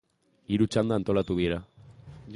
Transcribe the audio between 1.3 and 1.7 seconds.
dira.